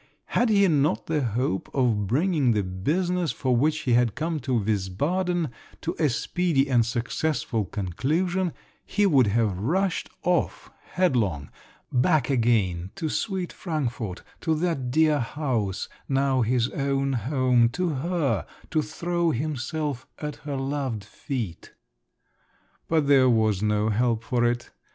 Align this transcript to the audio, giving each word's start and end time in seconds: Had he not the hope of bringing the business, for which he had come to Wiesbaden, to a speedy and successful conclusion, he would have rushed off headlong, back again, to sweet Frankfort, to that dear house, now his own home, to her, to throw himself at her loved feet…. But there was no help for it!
Had 0.33 0.49
he 0.49 0.67
not 0.67 1.05
the 1.05 1.21
hope 1.21 1.69
of 1.75 2.07
bringing 2.07 2.53
the 2.53 2.63
business, 2.63 3.31
for 3.31 3.55
which 3.55 3.81
he 3.81 3.93
had 3.93 4.15
come 4.15 4.39
to 4.39 4.59
Wiesbaden, 4.59 5.51
to 5.81 5.95
a 5.99 6.09
speedy 6.09 6.67
and 6.67 6.83
successful 6.83 7.65
conclusion, 7.65 8.51
he 8.83 9.05
would 9.05 9.27
have 9.27 9.59
rushed 9.59 10.09
off 10.23 10.71
headlong, 10.93 11.51
back 11.91 12.31
again, 12.31 12.89
to 12.95 13.09
sweet 13.09 13.53
Frankfort, 13.53 14.23
to 14.39 14.55
that 14.55 14.89
dear 14.89 15.19
house, 15.19 15.87
now 16.09 16.41
his 16.41 16.67
own 16.69 17.13
home, 17.13 17.69
to 17.69 17.89
her, 17.89 18.47
to 18.71 18.81
throw 18.81 19.29
himself 19.29 20.07
at 20.17 20.37
her 20.37 20.55
loved 20.55 21.03
feet…. 21.03 21.73
But 22.87 23.05
there 23.05 23.29
was 23.29 23.61
no 23.61 23.89
help 23.89 24.23
for 24.23 24.45
it! 24.45 24.71